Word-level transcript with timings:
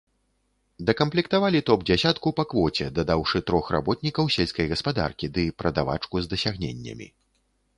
Дакамплектавалі 0.87 1.59
топ-дзясятку 1.69 2.31
па 2.39 2.45
квоце, 2.53 2.87
дадаўшы 3.01 3.41
трох 3.49 3.65
работнікаў 3.75 4.33
сельскай 4.37 4.65
гаспадаркі 4.73 5.25
ды 5.37 5.45
прадавачку 5.61 6.15
з 6.25 6.33
дасягненнямі. 6.33 7.07